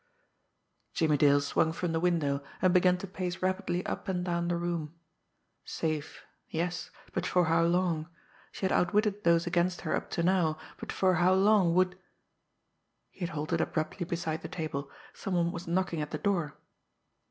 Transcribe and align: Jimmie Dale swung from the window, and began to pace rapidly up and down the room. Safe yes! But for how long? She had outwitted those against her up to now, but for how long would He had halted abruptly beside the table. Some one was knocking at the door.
Jimmie 0.95 1.17
Dale 1.17 1.41
swung 1.41 1.71
from 1.71 1.91
the 1.91 1.99
window, 1.99 2.43
and 2.59 2.73
began 2.73 2.97
to 2.97 3.05
pace 3.05 3.43
rapidly 3.43 3.85
up 3.85 4.07
and 4.07 4.25
down 4.25 4.47
the 4.47 4.55
room. 4.57 4.95
Safe 5.63 6.23
yes! 6.49 6.89
But 7.13 7.27
for 7.27 7.45
how 7.45 7.61
long? 7.65 8.09
She 8.51 8.65
had 8.65 8.71
outwitted 8.71 9.23
those 9.23 9.45
against 9.45 9.81
her 9.81 9.95
up 9.95 10.09
to 10.17 10.23
now, 10.23 10.57
but 10.79 10.91
for 10.91 11.13
how 11.21 11.35
long 11.35 11.75
would 11.75 11.99
He 13.11 13.19
had 13.19 13.29
halted 13.35 13.61
abruptly 13.61 14.07
beside 14.07 14.41
the 14.41 14.47
table. 14.47 14.89
Some 15.13 15.35
one 15.35 15.51
was 15.51 15.67
knocking 15.67 16.01
at 16.01 16.09
the 16.09 16.17
door. 16.17 16.57